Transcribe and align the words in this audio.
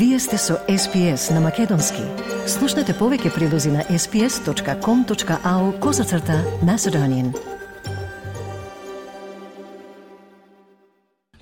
Вие 0.00 0.18
сте 0.18 0.38
со 0.38 0.54
SPS 0.68 1.34
на 1.34 1.40
Македонски. 1.44 2.00
Слушнете 2.48 2.94
повеќе 2.96 3.34
прилози 3.34 3.68
на 3.68 3.82
sps.com.au 3.84 5.64
козацрта 5.80 6.38
на 6.64 6.78
Седонин. 6.80 7.34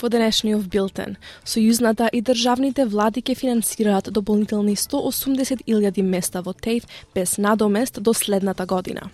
Во 0.03 0.11
денешниот 0.11 0.67
билтен, 0.67 1.14
сојузната 1.46 2.09
и 2.11 2.18
државните 2.18 2.89
влади 2.91 3.23
ќе 3.23 3.39
финансираат 3.39 4.11
дополнителни 4.11 4.75
180.000 4.75 6.03
места 6.03 6.43
во 6.43 6.50
ТЕЙФ 6.50 6.82
без 7.14 7.39
надомест 7.39 8.03
до 8.03 8.14
следната 8.14 8.67
година. 8.67 9.07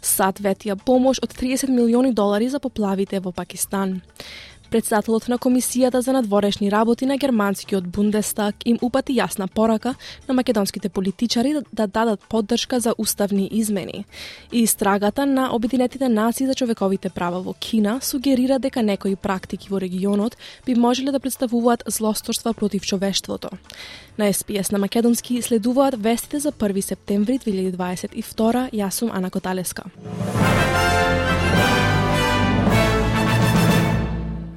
САД 0.00 0.40
ветија 0.40 0.76
помош 0.76 1.20
од 1.20 1.36
30 1.36 1.68
милиони 1.68 2.14
долари 2.14 2.48
за 2.48 2.60
поплавите 2.60 3.20
во 3.20 3.32
Пакистан. 3.32 4.00
Председателот 4.76 5.24
на 5.28 5.38
Комисијата 5.38 6.02
за 6.04 6.12
надворешни 6.12 6.68
работи 6.70 7.06
на 7.06 7.16
германскиот 7.16 7.86
Бундестаг 7.88 8.56
им 8.68 8.76
упати 8.84 9.14
јасна 9.16 9.46
порака 9.48 9.94
на 10.28 10.34
македонските 10.34 10.88
политичари 10.88 11.52
да, 11.54 11.62
да, 11.72 11.86
дадат 11.86 12.20
поддршка 12.28 12.80
за 12.80 12.92
уставни 12.98 13.48
измени. 13.52 14.04
И 14.52 14.60
истрагата 14.60 15.26
на 15.26 15.48
Обединетите 15.54 16.08
нации 16.08 16.46
за 16.46 16.54
човековите 16.54 17.08
права 17.08 17.40
во 17.40 17.54
Кина 17.54 18.00
сугерира 18.02 18.58
дека 18.58 18.82
некои 18.82 19.16
практики 19.16 19.68
во 19.70 19.80
регионот 19.80 20.36
би 20.66 20.74
можеле 20.74 21.10
да 21.10 21.20
представуваат 21.20 21.82
злосторства 21.86 22.52
против 22.52 22.82
човештвото. 22.82 23.48
На 24.18 24.32
СПС 24.32 24.70
на 24.72 24.78
македонски 24.78 25.42
следуваат 25.42 26.02
вестите 26.02 26.38
за 26.38 26.52
1 26.52 26.80
септември 26.80 27.38
2022. 27.38 28.70
Јас 28.72 28.90
сум 28.90 29.10
Ана 29.10 29.30
Коталеска. 29.30 29.84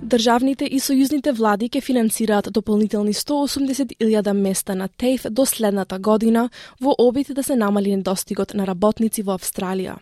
Државните 0.09 0.65
и 0.65 0.79
сојузните 0.81 1.35
влади 1.37 1.67
ќе 1.69 1.83
финансираат 1.85 2.47
дополнителни 2.55 3.11
180.000 3.13 4.33
места 4.33 4.73
на 4.75 4.87
ТЕФ 4.87 5.27
до 5.29 5.45
следната 5.45 5.99
година 5.99 6.49
во 6.81 6.95
обид 6.97 7.27
да 7.35 7.43
се 7.43 7.55
намали 7.55 7.95
недостигот 7.95 8.55
на 8.55 8.65
работници 8.65 9.21
во 9.21 9.37
Австралија. 9.37 9.99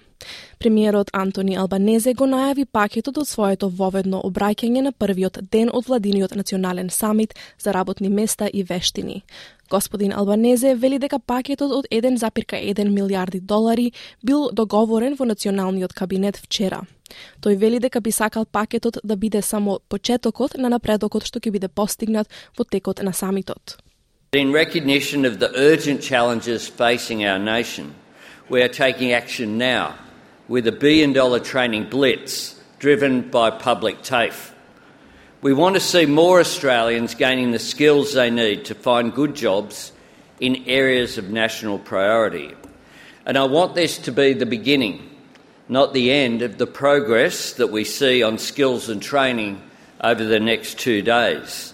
Премиерот 0.59 1.11
Антони 1.13 1.57
Албанезе 1.57 2.13
го 2.13 2.23
најави 2.23 2.65
пакетот 2.71 3.17
од 3.17 3.27
своето 3.27 3.67
воведно 3.67 4.21
обраќање 4.23 4.81
на 4.87 4.91
првиот 4.91 5.41
ден 5.51 5.69
од 5.73 5.89
владиниот 5.91 6.35
национален 6.39 6.89
самит 6.89 7.35
за 7.59 7.73
работни 7.73 8.09
места 8.09 8.47
и 8.47 8.63
вештини. 8.63 9.23
Господин 9.69 10.13
Албанезе 10.13 10.75
вели 10.75 10.99
дека 10.99 11.19
пакетот 11.19 11.71
од 11.71 11.85
1,1 11.91 12.89
милиарди 12.89 13.39
долари 13.39 13.91
бил 14.23 14.49
договорен 14.53 15.15
во 15.19 15.25
националниот 15.25 15.93
кабинет 15.93 16.37
вчера. 16.37 16.85
Тој 17.41 17.55
вели 17.57 17.79
дека 17.79 18.01
би 18.01 18.11
сакал 18.11 18.45
пакетот 18.45 18.97
да 19.03 19.15
биде 19.15 19.41
само 19.41 19.79
почетокот 19.89 20.57
на 20.57 20.69
напредокот 20.69 21.25
што 21.25 21.39
ќе 21.39 21.51
биде 21.51 21.67
постигнат 21.67 22.27
во 22.57 22.63
текот 22.63 23.03
на 23.03 23.13
самитот. 23.13 23.77
In 24.33 24.51
recognition 24.51 25.25
of 25.25 25.39
the 25.39 25.51
urgent 25.55 26.01
challenges 26.01 26.67
facing 26.67 27.25
our 27.25 27.39
nation, 27.39 27.95
we 28.49 28.61
are 28.61 28.67
taking 28.67 29.13
action 29.13 29.57
now 29.57 29.95
with 30.47 30.67
a 30.67 30.71
billion 30.71 31.13
dollar 31.13 31.39
training 31.39 31.89
blitz 31.89 32.55
driven 32.79 33.21
by 33.21 33.49
public 33.49 34.01
TAFE. 34.03 34.53
We 35.41 35.53
want 35.53 35.75
to 35.75 35.79
see 35.79 36.05
more 36.05 36.39
Australians 36.39 37.15
gaining 37.15 37.51
the 37.51 37.59
skills 37.59 38.13
they 38.13 38.29
need 38.29 38.65
to 38.65 38.75
find 38.75 39.13
good 39.13 39.35
jobs 39.35 39.91
in 40.39 40.63
areas 40.67 41.17
of 41.17 41.29
national 41.29 41.79
priority. 41.79 42.53
And 43.25 43.37
I 43.37 43.45
want 43.45 43.75
this 43.75 43.97
to 43.99 44.11
be 44.11 44.33
the 44.33 44.45
beginning 44.45 45.16
not 45.69 45.93
the 45.93 46.11
end 46.11 46.41
of 46.41 46.57
the 46.57 46.67
progress 46.67 47.53
that 47.53 47.71
we 47.71 47.83
see 47.83 48.23
on 48.23 48.37
skills 48.37 48.89
and 48.89 49.01
training 49.01 49.61
over 50.03 50.23
the 50.23 50.39
next 50.39 50.79
two 50.79 51.01
days. 51.01 51.73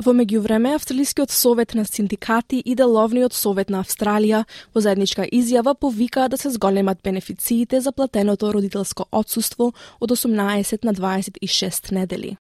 Во 0.00 0.14
меѓувреме, 0.16 0.74
Австралискиот 0.74 1.30
совет 1.30 1.74
на 1.74 1.84
синдикати 1.84 2.56
и 2.56 2.74
Деловниот 2.74 3.34
совет 3.34 3.68
на 3.68 3.82
Австралија 3.84 4.46
во 4.74 4.80
заедничка 4.80 5.26
изјава 5.28 5.74
повикаа 5.74 6.28
да 6.28 6.38
се 6.38 6.50
зголемат 6.50 7.02
бенефициите 7.04 7.80
за 7.80 7.92
платеното 7.92 8.54
родителско 8.54 9.04
отсуство 9.12 9.72
од 10.00 10.10
18 10.10 10.84
на 10.84 10.94
26 10.94 11.92
недели. 11.92 12.36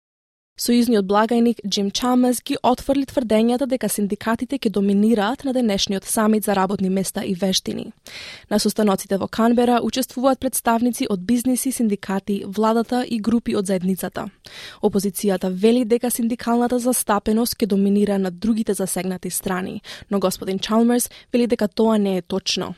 Сојузниот 0.55 1.03
благајник 1.03 1.57
Джим 1.67 1.89
Чамес 1.91 2.38
ги 2.39 2.55
отфрли 2.63 3.03
тврдењата 3.09 3.66
дека 3.67 3.89
синдикатите 3.91 4.55
ќе 4.55 4.69
доминираат 4.77 5.41
на 5.43 5.51
денешниот 5.51 6.07
самит 6.07 6.45
за 6.47 6.55
работни 6.55 6.88
места 6.89 7.25
и 7.27 7.33
вештини. 7.35 7.91
На 8.49 8.59
состаноците 8.59 9.17
во 9.19 9.27
Канбера 9.27 9.81
учествуваат 9.83 10.39
представници 10.39 11.09
од 11.11 11.25
бизниси, 11.27 11.73
синдикати, 11.75 12.45
владата 12.47 13.03
и 13.03 13.19
групи 13.19 13.55
од 13.55 13.67
заедницата. 13.67 14.29
Опозицијата 14.81 15.51
вели 15.51 15.83
дека 15.83 16.07
синдикалната 16.07 16.79
застапеност 16.79 17.59
ќе 17.59 17.67
доминира 17.67 18.16
на 18.17 18.31
другите 18.31 18.73
засегнати 18.73 19.29
страни, 19.29 19.81
но 20.09 20.19
господин 20.19 20.59
Чалмерс 20.59 21.09
вели 21.33 21.47
дека 21.47 21.67
тоа 21.67 21.97
не 21.97 22.17
е 22.17 22.22
точно. 22.22 22.75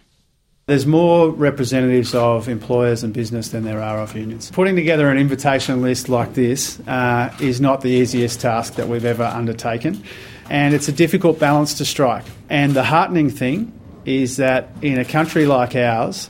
There's 0.67 0.85
more 0.85 1.29
representatives 1.29 2.13
of 2.13 2.49
employers 2.49 3.01
and 3.01 3.13
business 3.13 3.51
than 3.51 3.63
there 3.63 3.81
are 3.81 3.99
of 3.99 4.13
unions. 4.17 4.51
Putting 4.51 4.75
together 4.75 5.09
an 5.09 5.17
invitation 5.17 5.81
list 5.81 6.09
like 6.09 6.33
this 6.33 6.77
uh, 6.89 7.33
is 7.39 7.61
not 7.61 7.79
the 7.79 7.87
easiest 7.87 8.41
task 8.41 8.73
that 8.73 8.89
we've 8.89 9.05
ever 9.05 9.23
undertaken, 9.23 10.03
and 10.49 10.73
it's 10.75 10.89
a 10.89 10.91
difficult 10.91 11.39
balance 11.39 11.75
to 11.75 11.85
strike. 11.85 12.25
And 12.49 12.73
the 12.73 12.83
heartening 12.83 13.29
thing 13.29 13.71
is 14.03 14.35
that 14.37 14.67
in 14.81 14.99
a 14.99 15.05
country 15.05 15.45
like 15.45 15.73
ours, 15.73 16.29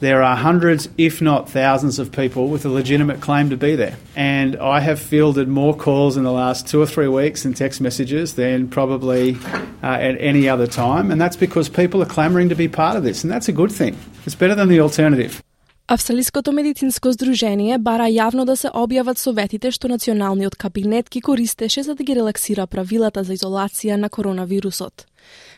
there 0.00 0.22
are 0.22 0.36
hundreds, 0.36 0.88
if 0.98 1.22
not 1.22 1.48
thousands, 1.48 1.98
of 1.98 2.12
people 2.12 2.48
with 2.48 2.66
a 2.66 2.68
legitimate 2.68 3.20
claim 3.20 3.48
to 3.50 3.56
be 3.56 3.76
there. 3.76 3.96
And 4.14 4.56
I 4.56 4.80
have 4.80 5.00
fielded 5.00 5.48
more 5.48 5.74
calls 5.74 6.16
in 6.16 6.24
the 6.24 6.32
last 6.32 6.68
two 6.68 6.80
or 6.82 6.86
three 6.86 7.08
weeks 7.08 7.44
and 7.46 7.56
text 7.56 7.80
messages 7.80 8.34
than 8.34 8.68
probably 8.68 9.36
uh, 9.82 9.86
at 10.08 10.20
any 10.20 10.48
other 10.48 10.66
time. 10.66 11.10
And 11.10 11.20
that's 11.20 11.36
because 11.36 11.68
people 11.70 12.02
are 12.02 12.06
clamouring 12.06 12.50
to 12.50 12.54
be 12.54 12.68
part 12.68 12.96
of 12.96 13.04
this. 13.04 13.24
And 13.24 13.32
that's 13.32 13.48
a 13.48 13.52
good 13.52 13.72
thing. 13.72 13.96
It's 14.26 14.34
better 14.34 14.54
than 14.54 14.68
the 14.68 14.80
alternative. 14.80 15.42
Австралиското 15.88 16.52
медицинско 16.52 17.12
здружение 17.12 17.78
бара 17.78 18.08
јавно 18.10 18.44
да 18.44 18.56
се 18.56 18.68
објават 18.74 19.18
советите 19.22 19.70
што 19.70 19.86
националниот 19.88 20.56
кабинет 20.56 21.06
ги 21.10 21.20
користеше 21.20 21.82
за 21.82 21.94
да 21.94 22.02
ги 22.02 22.16
релаксира 22.16 22.66
правилата 22.66 23.22
за 23.22 23.32
изолација 23.32 23.94
на 23.94 24.08
коронавирусот. 24.08 25.06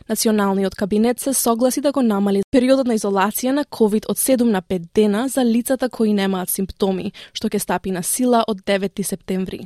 Националниот 0.08 0.74
кабинет 0.74 1.20
се 1.20 1.34
согласи 1.34 1.80
да 1.80 1.92
го 1.92 2.02
намали 2.02 2.42
периодот 2.52 2.86
на 2.86 2.96
изолација 2.98 3.54
на 3.56 3.64
COVID 3.64 4.04
од 4.12 4.18
7 4.20 4.42
на 4.42 4.60
5 4.62 4.88
дена 4.94 5.28
за 5.28 5.44
лицата 5.44 5.88
кои 5.88 6.12
немаат 6.12 6.50
симптоми, 6.50 7.12
што 7.32 7.48
ќе 7.48 7.58
стапи 7.58 7.90
на 7.90 8.02
сила 8.02 8.44
од 8.48 8.60
9 8.68 9.02
септември. 9.02 9.64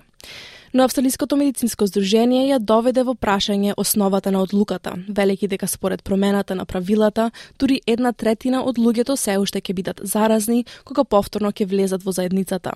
Но 0.74 0.84
Австралиското 0.84 1.36
медицинско 1.36 1.86
здружение 1.86 2.44
ја 2.52 2.58
доведе 2.58 3.02
во 3.02 3.14
прашање 3.14 3.74
основата 3.76 4.30
на 4.30 4.42
одлуката, 4.42 4.94
велики 5.08 5.48
дека 5.48 5.66
според 5.66 6.04
промената 6.04 6.54
на 6.54 6.64
правилата, 6.64 7.30
дури 7.58 7.80
една 7.86 8.12
третина 8.12 8.62
од 8.62 8.78
луѓето 8.78 9.16
се 9.16 9.38
уште 9.38 9.58
ќе 9.60 9.74
бидат 9.74 10.00
заразни 10.04 10.64
кога 10.84 11.04
повторно 11.04 11.50
ќе 11.50 11.66
влезат 11.66 12.04
во 12.04 12.12
заедницата. 12.12 12.72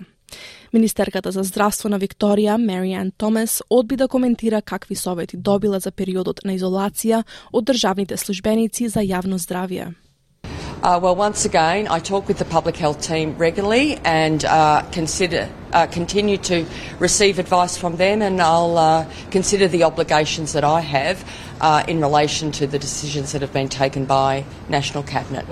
Министерката 0.73 1.31
за 1.31 1.43
здравство 1.43 1.89
на 1.89 1.99
Викторија, 1.99 2.57
Мариан 2.57 3.11
Томес, 3.17 3.61
одби 3.69 3.95
да 3.95 4.07
коментира 4.07 4.61
какви 4.61 4.95
совети 4.95 5.37
добила 5.37 5.79
за 5.79 5.91
периодот 5.91 6.39
на 6.45 6.57
изолација 6.57 7.23
од 7.53 7.65
државните 7.65 8.17
службеници 8.17 8.89
за 8.89 8.99
јавно 8.99 9.37
здравје. 9.37 9.93
Uh, 10.83 10.99
well, 10.99 11.15
once 11.15 11.45
again, 11.45 11.87
I 11.87 11.99
talk 11.99 12.27
with 12.27 12.39
the 12.39 12.45
public 12.45 12.75
health 12.75 13.01
team 13.01 13.37
regularly 13.37 13.97
and 14.03 14.43
uh, 14.43 14.81
consider 14.91 15.47
uh, 15.71 15.87
continue 15.87 16.37
to 16.37 16.65
receive 16.99 17.39
advice 17.39 17.77
from 17.77 17.95
them, 17.95 18.21
and 18.21 18.41
I'll 18.41 18.77
uh, 18.77 19.05
consider 19.31 19.69
the 19.69 19.83
obligations 19.83 20.51
that 20.51 20.65
I 20.65 20.81
have 20.81 21.23
uh, 21.61 21.85
in 21.87 22.01
relation 22.01 22.51
to 22.53 22.67
the 22.67 22.77
decisions 22.77 23.31
that 23.31 23.41
have 23.41 23.53
been 23.53 23.69
taken 23.69 24.03
by 24.03 24.43
National 24.67 25.03
Cabinet. 25.03 25.45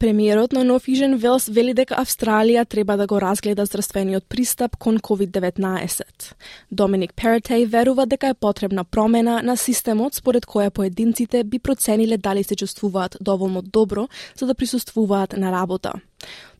Премиерот 0.00 0.52
на 0.52 0.80
Ижен 0.86 1.18
Велс 1.18 1.46
вели 1.48 1.74
дека 1.76 1.98
Австралија 2.00 2.64
треба 2.64 2.96
да 2.96 3.06
го 3.06 3.18
разгледа 3.20 3.66
здравствениот 3.66 4.24
пристап 4.24 4.76
кон 4.76 4.96
COVID-19. 4.96 6.32
Доминик 6.70 7.12
Перетеј 7.12 7.66
верува 7.66 8.06
дека 8.06 8.28
е 8.28 8.34
потребна 8.34 8.84
промена 8.84 9.42
на 9.42 9.56
системот 9.56 10.14
според 10.14 10.46
која 10.46 10.70
поединците 10.70 11.44
би 11.44 11.58
процениле 11.58 12.16
дали 12.16 12.42
се 12.42 12.56
чувствуваат 12.56 13.16
доволно 13.20 13.62
добро 13.62 14.08
за 14.38 14.46
да 14.46 14.54
присуствуваат 14.54 15.36
на 15.36 15.52
работа. 15.52 15.92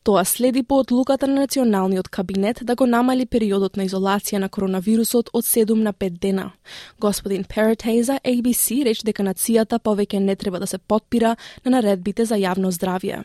Тоа 0.03 0.25
следи 0.25 0.63
по 0.63 0.79
одлуката 0.79 1.27
на 1.27 1.41
Националниот 1.41 2.09
кабинет 2.09 2.59
да 2.61 2.75
го 2.75 2.85
намали 2.85 3.25
периодот 3.25 3.77
на 3.77 3.85
изолација 3.85 4.37
на 4.37 4.49
коронавирусот 4.49 5.29
од 5.33 5.45
7 5.45 5.73
на 5.73 5.93
5 5.93 6.09
дена. 6.09 6.51
Господин 6.99 7.43
Перетеј 7.43 8.01
за 8.01 8.19
ABC 8.25 8.83
рече 8.85 9.05
дека 9.05 9.23
нацијата 9.23 9.77
повеќе 9.77 10.19
не 10.19 10.35
треба 10.35 10.59
да 10.59 10.67
се 10.67 10.77
подпира 10.77 11.35
на 11.65 11.71
наредбите 11.71 12.25
за 12.25 12.35
јавно 12.35 12.73
здравје. 12.73 13.23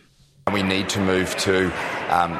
We 0.52 0.62
need 0.62 0.88
to 0.90 1.00
move 1.00 1.36
to 1.38 1.72
um, 2.08 2.38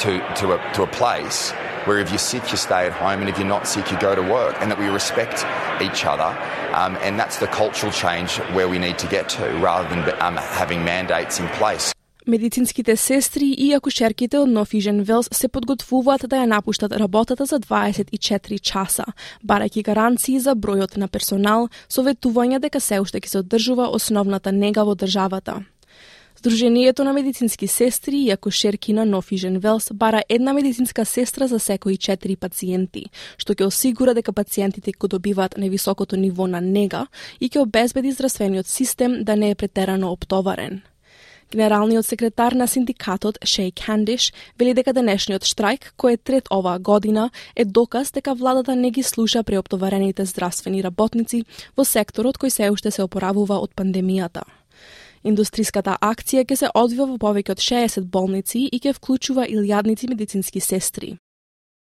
to 0.00 0.18
to 0.40 0.54
a, 0.54 0.72
to 0.74 0.82
a 0.82 0.86
place 0.88 1.52
where 1.86 2.00
if 2.00 2.10
you're 2.10 2.18
sick, 2.18 2.50
you 2.50 2.56
stay 2.56 2.86
at 2.86 2.92
home, 2.92 3.20
and 3.20 3.28
if 3.30 3.38
you're 3.38 3.46
not 3.46 3.68
sick, 3.68 3.92
you 3.92 3.98
go 4.00 4.16
to 4.16 4.22
work, 4.22 4.56
and 4.60 4.68
that 4.68 4.80
we 4.80 4.88
respect 4.88 5.46
each 5.80 6.04
other. 6.04 6.30
Um, 6.74 6.96
and 7.02 7.16
that's 7.16 7.38
the 7.38 7.46
cultural 7.46 7.92
change 7.92 8.38
where 8.56 8.68
we 8.68 8.80
need 8.80 8.98
to 8.98 9.06
get 9.06 9.28
to, 9.36 9.44
rather 9.62 9.88
than 9.88 10.00
um, 10.20 10.36
having 10.36 10.84
mandates 10.84 11.38
in 11.38 11.46
place. 11.60 11.94
Медицинските 12.26 12.96
сестри 12.96 13.54
и 13.58 13.74
акушерките 13.74 14.38
од 14.38 14.48
Нофижен 14.48 15.02
Велс 15.02 15.28
се 15.32 15.48
подготвуваат 15.48 16.24
да 16.26 16.36
ја 16.40 16.46
напуштат 16.48 16.92
работата 16.92 17.44
за 17.46 17.60
24 17.60 18.58
часа, 18.60 19.04
барајќи 19.44 19.84
гаранции 19.84 20.40
за 20.40 20.56
бројот 20.56 20.96
на 20.96 21.08
персонал, 21.08 21.68
советување 21.88 22.58
дека 22.58 22.80
се 22.80 23.00
уште 23.00 23.20
ќе 23.20 23.28
се 23.28 23.38
одржува 23.44 23.92
основната 23.92 24.52
нега 24.52 24.82
во 24.88 24.96
државата. 24.96 25.60
Дружението 26.44 27.04
на 27.04 27.12
медицински 27.12 27.66
сестри 27.66 28.16
и 28.16 28.30
акушерки 28.30 28.92
на 28.92 29.04
Нофижен 29.06 29.58
Велс 29.58 29.90
бара 29.94 30.22
една 30.28 30.52
медицинска 30.52 31.04
сестра 31.04 31.46
за 31.46 31.58
секои 31.58 31.96
4 31.96 32.36
пациенти, 32.36 33.06
што 33.40 33.54
ќе 33.56 33.64
осигура 33.64 34.12
дека 34.12 34.32
пациентите 34.36 34.92
кои 34.92 35.08
добиваат 35.08 35.56
невисокото 35.56 36.18
ниво 36.20 36.44
на 36.46 36.60
нега 36.60 37.06
и 37.40 37.48
ќе 37.48 37.62
обезбеди 37.64 38.12
здравствениот 38.12 38.66
систем 38.66 39.24
да 39.24 39.36
не 39.36 39.50
е 39.50 39.54
претерано 39.54 40.10
оптоварен. 40.12 40.82
Генералниот 41.50 42.06
секретар 42.06 42.52
на 42.52 42.68
синдикатот 42.68 43.38
Шей 43.44 43.72
Кандиш 43.72 44.32
вели 44.58 44.74
дека 44.74 44.92
денешниот 44.92 45.48
штрајк, 45.48 45.96
кој 45.96 46.12
е 46.12 46.20
трет 46.20 46.52
оваа 46.52 46.78
година, 46.78 47.30
е 47.56 47.64
доказ 47.64 48.12
дека 48.12 48.34
владата 48.34 48.76
не 48.76 48.90
ги 48.90 49.02
слуша 49.02 49.42
преоптоварените 49.44 50.28
здравствени 50.28 50.84
работници 50.84 51.46
во 51.76 51.88
секторот 51.88 52.36
кој 52.36 52.52
се 52.52 52.68
уште 52.68 52.90
се 52.90 53.02
опоравува 53.02 53.56
од 53.64 53.72
пандемијата. 53.72 54.44
Индустриската 55.24 55.96
акција 56.04 56.44
ќе 56.44 56.56
се 56.60 56.68
одвива 56.76 57.06
во 57.08 57.18
повеќе 57.18 57.56
од 57.56 57.62
60 57.64 58.08
болници 58.12 58.66
и 58.68 58.80
ќе 58.80 58.92
вклучува 58.98 59.46
илјадници 59.48 60.08
медицински 60.10 60.60
сестри. 60.60 61.14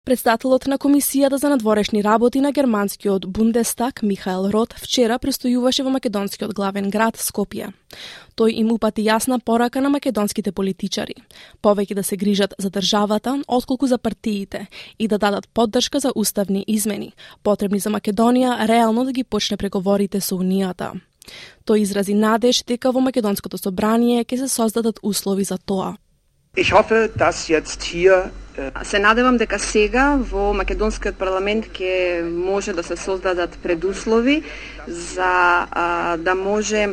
Председателот 0.04 0.66
на 0.66 0.80
Комисијата 0.81 1.38
за 1.38 1.50
надворешни 1.50 2.01
работи 2.04 2.42
на 2.42 2.51
германскиот 2.51 3.28
Бундестаг 3.28 4.01
Михаел 4.04 4.50
Рот 4.50 4.74
вчера 4.74 5.19
престојуваше 5.22 5.83
во 5.86 5.94
македонскиот 5.94 6.56
главен 6.57 6.89
град 6.89 7.22
Скопје. 7.22 7.69
Тој 8.36 8.57
им 8.63 8.72
упати 8.74 9.06
јасна 9.06 9.38
порака 9.45 9.81
на 9.81 9.89
македонските 9.94 10.51
политичари, 10.51 11.13
повеќе 11.62 11.94
да 11.94 12.04
се 12.04 12.18
грижат 12.18 12.54
за 12.57 12.69
државата, 12.69 13.44
отколку 13.48 13.88
за 13.88 13.98
партиите 13.98 14.68
и 14.98 15.07
да 15.07 15.18
дадат 15.18 15.48
поддршка 15.54 16.00
за 16.00 16.12
уставни 16.16 16.66
измени, 16.68 17.13
потребни 17.44 17.80
за 17.80 17.89
Македонија 17.89 18.68
реално 18.68 19.06
да 19.06 19.12
ги 19.12 19.24
почне 19.24 19.57
преговорите 19.57 20.19
со 20.19 20.36
Унијата. 20.36 20.98
Тој 21.65 21.81
изрази 21.81 22.13
надеж 22.13 22.63
дека 22.63 22.91
во 22.91 23.00
македонското 23.00 23.57
собрание 23.57 24.25
ќе 24.25 24.45
се 24.45 24.47
создадат 24.47 25.00
услови 25.03 25.44
за 25.44 25.57
тоа. 25.57 25.97
Ich 26.56 26.71
hoffe, 26.73 27.07
dass 27.15 27.47
jetzt 27.47 27.83
hier 27.83 28.31
Се 28.83 29.00
надевам 29.00 29.38
дека 29.39 29.59
сега 29.59 30.19
во 30.19 30.51
македонскиот 30.51 31.15
парламент 31.15 31.69
ќе 31.71 32.19
може 32.27 32.73
да 32.75 32.83
се 32.83 32.97
создадат 33.00 33.56
предуслови 33.63 34.44
за 34.88 35.68
а, 35.71 36.18
да 36.18 36.35
може 36.35 36.89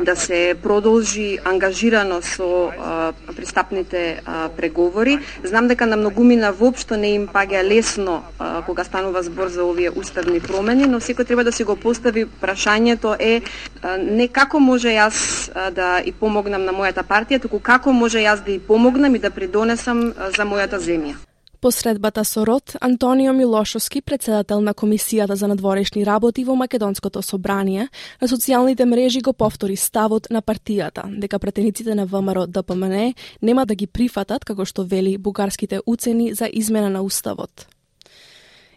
да 0.00 0.16
се 0.16 0.54
продолжи 0.62 1.38
ангажирано 1.44 2.22
со 2.22 2.70
а, 2.70 3.12
пристапните 3.36 4.20
а, 4.24 4.48
преговори. 4.48 5.18
Знам 5.44 5.68
дека 5.68 5.86
на 5.86 5.96
многумина 5.96 6.52
воопшто 6.52 6.96
не 6.96 7.14
им 7.14 7.28
паѓа 7.28 7.62
лесно 7.62 8.22
а, 8.38 8.62
кога 8.62 8.84
станува 8.84 9.22
збор 9.22 9.48
за 9.48 9.64
овие 9.64 9.90
уставни 9.90 10.40
промени, 10.40 10.86
но 10.86 11.00
секој 11.00 11.26
треба 11.26 11.44
да 11.44 11.52
си 11.52 11.64
го 11.64 11.76
постави 11.76 12.26
прашањето 12.26 13.16
е 13.18 13.42
а, 13.82 13.96
не 13.96 14.28
како 14.28 14.60
може 14.60 14.88
јас 14.88 15.50
а, 15.54 15.70
да 15.70 16.00
и 16.04 16.12
помогнам 16.12 16.64
на 16.64 16.72
мојата 16.72 17.02
партија, 17.02 17.42
туку 17.42 17.58
како 17.58 17.92
може 17.92 18.18
јас 18.18 18.44
да 18.44 18.52
и 18.52 18.58
помогнам 18.58 19.14
и 19.14 19.18
да 19.18 19.30
придонесам 19.30 20.12
а, 20.16 20.30
за 20.30 20.46
мојата 20.46 20.78
земја. 20.78 21.27
По 21.60 21.72
средбата 21.72 22.24
со 22.24 22.46
Рот, 22.46 22.76
Антонио 22.80 23.32
Милошовски, 23.32 24.00
председател 24.00 24.60
на 24.60 24.74
Комисијата 24.74 25.34
за 25.34 25.48
надворешни 25.48 26.06
работи 26.06 26.44
во 26.44 26.54
Македонското 26.54 27.22
собрание, 27.22 27.88
на 28.20 28.28
социјалните 28.28 28.84
мрежи 28.84 29.20
го 29.20 29.32
повтори 29.32 29.76
ставот 29.76 30.30
на 30.30 30.38
партијата, 30.42 31.02
дека 31.18 31.38
претениците 31.38 31.94
на 31.94 32.06
ВМРО 32.06 32.46
ДПМН 32.46 33.14
нема 33.42 33.66
да 33.66 33.74
ги 33.74 33.86
прифатат, 33.86 34.44
како 34.44 34.64
што 34.64 34.84
вели 34.84 35.18
бугарските 35.18 35.80
уцени 35.86 36.32
за 36.34 36.46
измена 36.52 36.90
на 36.90 37.02
уставот. 37.02 37.66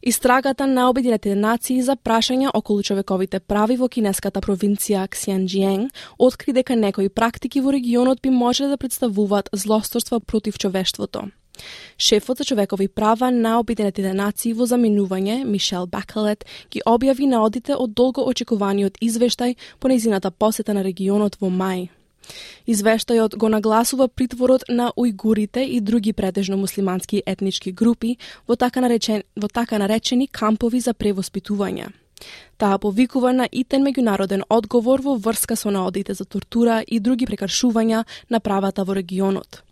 Истрагата 0.01 0.67
на 0.67 0.89
Обединетите 0.89 1.35
нации 1.35 1.81
за 1.81 1.93
прашања 1.95 2.49
околу 2.53 2.81
човековите 2.81 3.39
прави 3.39 3.77
во 3.77 3.89
кинеската 3.89 4.41
провинција 4.41 5.05
Ксианџиен 5.05 5.91
откри 6.17 6.53
дека 6.53 6.75
некои 6.75 7.09
практики 7.09 7.61
во 7.61 7.69
регионот 7.69 8.21
би 8.21 8.29
можеле 8.29 8.69
да 8.69 8.77
представуваат 8.77 9.49
злосторство 9.53 10.19
против 10.19 10.57
човештвото. 10.57 11.29
Шефот 11.97 12.37
за 12.37 12.45
човекови 12.45 12.87
права 12.87 13.31
на 13.31 13.59
Обединетите 13.59 14.13
нации 14.13 14.53
во 14.53 14.65
заминување, 14.65 15.43
Мишел 15.45 15.87
Бакалет, 15.87 16.45
ги 16.71 16.81
објави 16.85 17.29
наодите 17.29 17.75
од 17.75 17.93
долго 17.93 18.25
очекуваниот 18.25 18.97
извештај 19.01 19.55
по 19.79 19.87
незината 19.87 20.31
посета 20.31 20.73
на 20.73 20.83
регионот 20.83 21.37
во 21.41 21.49
мај. 21.49 21.89
Извештајот 22.67 23.35
го 23.37 23.49
нагласува 23.49 24.07
притворот 24.07 24.63
на 24.69 24.91
уйгурите 24.95 25.63
и 25.63 25.81
други 25.81 26.13
претежно 26.13 26.57
муслимански 26.57 27.23
етнички 27.25 27.71
групи 27.71 28.17
во 28.47 28.55
така, 28.55 28.81
наречен, 28.81 29.23
во 29.35 29.47
така 29.47 29.77
наречени 29.77 30.27
кампови 30.27 30.79
за 30.79 30.93
превоспитување. 30.93 31.89
Таа 32.57 32.77
повикува 32.77 33.33
на 33.33 33.47
итен 33.51 33.81
меѓународен 33.85 34.45
одговор 34.49 35.01
во 35.01 35.17
врска 35.17 35.55
со 35.55 35.71
наодите 35.73 36.13
за 36.13 36.25
тортура 36.25 36.83
и 36.87 36.99
други 36.99 37.25
прекаршувања 37.25 38.03
на 38.29 38.39
правата 38.39 38.85
во 38.85 38.93
регионот. 38.93 39.63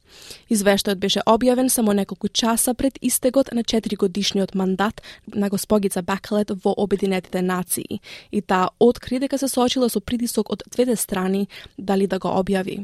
Извештајот 0.50 1.00
беше 1.00 1.24
објавен 1.26 1.70
само 1.70 1.94
неколку 1.94 2.28
часа 2.28 2.74
пред 2.74 3.00
истегот 3.02 3.54
на 3.54 3.64
4 3.64 3.98
годишниот 3.98 4.56
мандат 4.56 5.02
на 5.28 5.50
госпогица 5.50 6.02
Бакалет 6.02 6.52
во 6.64 6.74
Обединетите 6.78 7.42
нации 7.42 8.02
и 8.32 8.42
таа 8.42 8.70
откри 8.80 9.20
дека 9.20 9.38
се 9.38 9.48
соочила 9.48 9.90
со 9.90 10.00
притисок 10.00 10.50
од 10.50 10.64
двете 10.72 10.96
страни 10.96 11.48
дали 11.78 12.08
да 12.08 12.20
го 12.20 12.30
објави. 12.30 12.84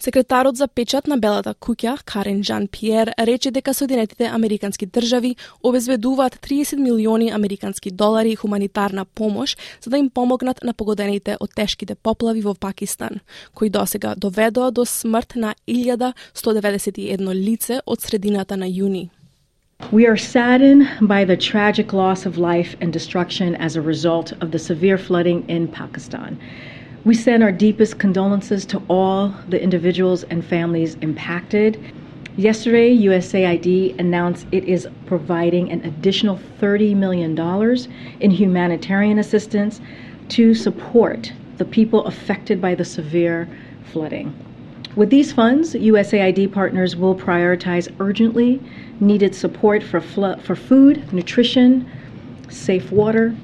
Секретарот 0.00 0.56
за 0.56 0.68
печат 0.68 1.08
на 1.10 1.16
Белата 1.18 1.56
куќа, 1.58 1.96
Карен 2.06 2.44
Жан 2.46 2.68
Пиер, 2.70 3.08
рече 3.18 3.50
дека 3.50 3.72
Соединетите 3.74 4.28
Американски 4.30 4.86
држави 4.86 5.32
обезбедуваат 5.62 6.36
30 6.38 6.78
милиони 6.78 7.30
американски 7.34 7.90
долари 7.90 8.36
хуманитарна 8.36 9.04
помош 9.04 9.56
за 9.82 9.90
да 9.90 9.98
им 9.98 10.10
помогнат 10.10 10.62
на 10.62 10.72
погодените 10.72 11.36
од 11.40 11.50
тешките 11.50 11.96
поплави 11.96 12.40
во 12.40 12.54
Пакистан, 12.54 13.18
кои 13.54 13.70
досега 13.70 14.14
доведоа 14.14 14.70
до 14.70 14.84
смрт 14.86 15.34
на 15.36 15.54
1191 15.66 17.34
лице 17.34 17.80
од 17.86 18.00
средината 18.00 18.56
на 18.56 18.70
јуни. 18.70 19.10
We 19.92 20.06
are 20.06 20.16
saddened 20.16 20.86
by 21.02 21.24
the 21.24 21.36
tragic 21.36 21.92
loss 21.92 22.24
of 22.24 22.38
life 22.38 22.76
and 22.80 22.92
destruction 22.92 23.56
as 23.56 23.74
a 23.74 23.82
result 23.82 24.32
of 24.40 24.52
the 24.52 24.58
severe 24.58 24.98
flooding 24.98 25.42
in 25.48 25.66
Pakistan. 25.66 26.38
We 27.04 27.14
send 27.14 27.42
our 27.42 27.52
deepest 27.52 27.98
condolences 27.98 28.66
to 28.66 28.82
all 28.88 29.34
the 29.48 29.62
individuals 29.62 30.24
and 30.24 30.44
families 30.44 30.96
impacted. 30.96 31.80
Yesterday, 32.36 32.96
USAID 32.96 33.98
announced 33.98 34.46
it 34.52 34.64
is 34.64 34.88
providing 35.06 35.70
an 35.70 35.84
additional 35.84 36.38
$30 36.60 36.96
million 36.96 37.38
in 38.20 38.30
humanitarian 38.30 39.18
assistance 39.18 39.80
to 40.30 40.54
support 40.54 41.32
the 41.56 41.64
people 41.64 42.04
affected 42.04 42.60
by 42.60 42.74
the 42.74 42.84
severe 42.84 43.48
flooding. 43.84 44.34
With 44.96 45.10
these 45.10 45.32
funds, 45.32 45.74
USAID 45.74 46.52
partners 46.52 46.96
will 46.96 47.14
prioritize 47.14 47.94
urgently 48.00 48.60
needed 49.00 49.34
support 49.34 49.82
for, 49.82 50.00
for 50.00 50.56
food, 50.56 51.12
nutrition, 51.12 51.88
safe 52.48 52.90
water, 52.90 53.34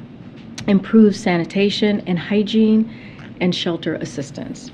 improved 0.67 1.17
sanitation 1.17 2.01
and 2.07 2.19
hygiene, 2.19 2.93
and 3.41 3.53
shelter 3.55 3.95
assistance. 4.01 4.71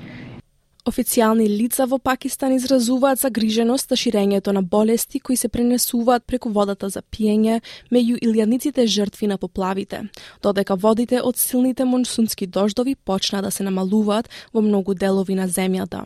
Официјални 0.81 1.45
лица 1.45 1.85
во 1.85 1.99
Пакистан 1.99 2.55
изразуваат 2.55 3.19
загриженост 3.19 3.89
за 3.89 3.95
ширењето 3.95 4.51
на 4.51 4.63
болести 4.63 5.19
кои 5.19 5.35
се 5.37 5.47
пренесуваат 5.47 6.25
преку 6.25 6.49
водата 6.49 6.89
за 6.89 7.01
пиење 7.01 7.61
меѓу 7.91 8.17
илјадниците 8.17 8.87
жртви 8.87 9.27
на 9.27 9.37
поплавите, 9.37 10.01
додека 10.41 10.75
водите 10.75 11.21
од 11.21 11.37
силните 11.37 11.85
монсунски 11.85 12.47
дождови 12.47 12.95
почна 12.95 13.41
да 13.41 13.51
се 13.51 13.63
намалуваат 13.63 14.29
во 14.53 14.61
многу 14.61 14.93
делови 14.93 15.35
на 15.35 15.47
земјата. 15.47 16.01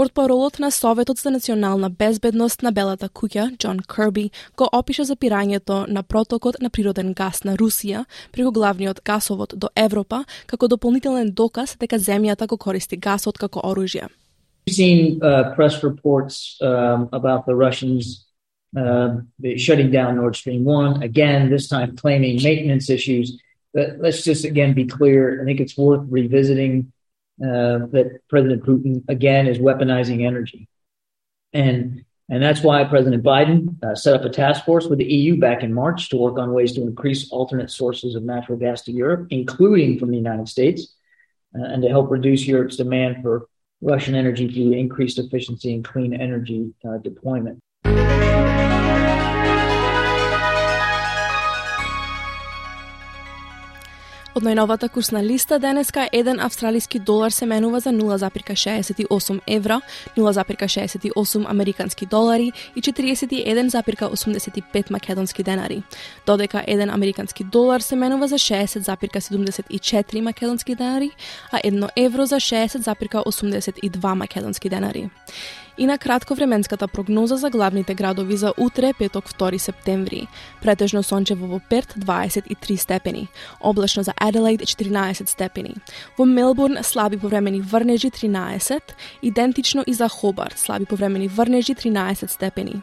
Портпаролот 0.00 0.58
на 0.58 0.70
Советот 0.70 1.18
за 1.18 1.30
национална 1.30 1.90
безбедност 1.90 2.62
на 2.62 2.72
Белата 2.72 3.08
куќа, 3.08 3.50
Џон 3.60 3.82
Кирби, 3.84 4.30
го 4.56 4.64
опиша 4.72 5.04
запирањето 5.04 5.84
на 5.92 6.02
протокот 6.02 6.56
на 6.60 6.70
природен 6.70 7.12
газ 7.12 7.44
на 7.44 7.52
Русија 7.60 8.06
преку 8.32 8.50
главниот 8.50 9.02
гасовод 9.04 9.52
до 9.56 9.68
Европа 9.76 10.24
како 10.46 10.68
дополнителен 10.68 11.34
доказ 11.36 11.76
дека 11.76 11.98
земјата 11.98 12.46
го 12.48 12.56
користи 12.56 12.96
гасот 12.96 13.36
како 13.36 13.60
оружје. 13.60 14.08
We've 14.66 14.76
seen 14.76 15.20
uh, 15.20 15.52
press 15.54 15.84
reports 15.84 16.56
um, 16.62 17.10
about 17.12 17.44
the 17.44 17.54
Russians 17.54 18.24
uh, 18.80 19.20
shutting 19.58 19.90
down 19.90 20.16
Nord 20.16 20.34
Stream 20.34 20.64
1, 20.64 21.02
again, 21.02 21.50
this 21.50 21.68
time 21.68 21.94
claiming 21.94 22.40
maintenance 22.42 22.88
issues. 22.88 23.36
But 23.74 24.00
let's 24.00 24.24
just 24.24 24.46
again 24.46 24.72
be 24.72 24.86
clear. 24.86 25.42
I 25.42 25.44
think 25.44 25.60
it's 25.60 25.76
worth 25.76 26.06
revisiting 26.08 26.90
uh, 27.42 27.86
that 27.92 28.20
President 28.28 28.64
Putin 28.64 29.02
again 29.08 29.46
is 29.46 29.58
weaponizing 29.58 30.26
energy, 30.26 30.68
and 31.52 32.04
and 32.28 32.42
that's 32.42 32.62
why 32.62 32.84
President 32.84 33.24
Biden 33.24 33.82
uh, 33.82 33.96
set 33.96 34.14
up 34.14 34.24
a 34.24 34.30
task 34.30 34.64
force 34.64 34.86
with 34.86 34.98
the 34.98 35.12
EU 35.12 35.40
back 35.40 35.64
in 35.64 35.74
March 35.74 36.10
to 36.10 36.16
work 36.16 36.38
on 36.38 36.52
ways 36.52 36.72
to 36.74 36.82
increase 36.82 37.30
alternate 37.32 37.70
sources 37.70 38.14
of 38.14 38.22
natural 38.22 38.56
gas 38.56 38.82
to 38.82 38.92
Europe, 38.92 39.26
including 39.30 39.98
from 39.98 40.10
the 40.10 40.16
United 40.16 40.48
States, 40.48 40.94
uh, 41.58 41.64
and 41.64 41.82
to 41.82 41.88
help 41.88 42.08
reduce 42.10 42.46
Europe's 42.46 42.76
demand 42.76 43.22
for 43.22 43.48
Russian 43.80 44.14
energy 44.14 44.46
through 44.46 44.72
increased 44.72 45.18
efficiency 45.18 45.74
and 45.74 45.84
clean 45.84 46.14
energy 46.14 46.72
uh, 46.88 46.98
deployment. 46.98 47.58
Од 54.30 54.44
најновата 54.46 54.86
курсна 54.94 55.18
листа 55.26 55.56
денеска 55.58 56.04
еден 56.14 56.38
австралиски 56.40 57.00
долар 57.02 57.34
се 57.34 57.46
менува 57.50 57.80
за 57.80 57.90
0,68 57.90 59.40
евра, 59.46 59.80
0,68 60.16 61.50
американски 61.50 62.06
долари 62.06 62.52
и 62.76 62.82
41,85 62.82 64.90
македонски 64.90 65.42
денари, 65.42 65.82
додека 66.26 66.64
еден 66.66 66.90
американски 66.90 67.44
долар 67.44 67.80
се 67.80 67.96
менува 67.96 68.28
за 68.28 68.34
60,74 68.34 70.20
македонски 70.20 70.74
денари, 70.74 71.10
а 71.52 71.60
едно 71.64 71.88
евро 71.96 72.26
за 72.26 72.36
60,82 72.36 74.14
македонски 74.14 74.68
денари 74.68 75.10
и 75.80 75.86
на 75.86 75.98
кратко 75.98 76.34
временската 76.34 76.88
прогноза 76.88 77.36
за 77.36 77.50
главните 77.50 77.94
градови 77.94 78.36
за 78.36 78.52
утре, 78.56 78.92
петок 78.98 79.24
2 79.32 79.58
септември. 79.58 80.28
Претежно 80.62 81.02
сончево 81.02 81.46
во 81.46 81.60
Перт 81.70 81.94
23 81.98 82.76
степени, 82.76 83.28
облачно 83.60 84.02
за 84.02 84.12
Аделаид 84.16 84.60
14 84.60 85.28
степени. 85.28 85.74
Во 86.18 86.24
Мелбурн 86.24 86.76
слаби 86.82 87.16
повремени 87.16 87.60
врнежи 87.60 88.10
13, 88.10 88.80
идентично 89.22 89.84
и 89.86 89.94
за 89.94 90.08
Хобарт 90.08 90.58
слаби 90.58 90.84
повремени 90.84 91.28
врнежи 91.28 91.74
13 91.74 92.30
степени. 92.30 92.82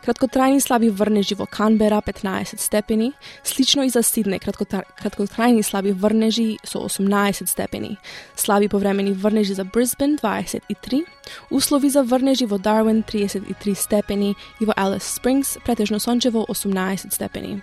Краткотрајни 0.00 0.60
слаби 0.64 0.88
врнежи 0.88 1.36
во 1.36 1.46
Канбера 1.46 2.00
15 2.00 2.60
степени, 2.60 3.12
слично 3.44 3.84
и 3.84 3.90
за 3.92 4.02
Сидне 4.02 4.38
краткотрајни 4.40 5.62
слаби 5.62 5.92
врнежи 5.92 6.56
со 6.64 6.80
18 6.86 7.48
степени, 7.48 7.98
слаби 8.34 8.68
повремени 8.68 9.12
врнежи 9.12 9.54
за 9.54 9.64
Брисбен 9.64 10.16
23, 10.16 11.04
услови 11.50 11.90
за 11.90 12.02
врнежи 12.02 12.46
во 12.46 12.58
Дарвин 12.58 13.02
33 13.02 13.74
степени 13.74 14.36
и 14.60 14.64
во 14.64 14.72
Алис 14.76 15.04
Спрингс 15.04 15.58
претежно 15.64 16.00
сончево 16.00 16.46
18 16.48 17.12
степени. 17.12 17.62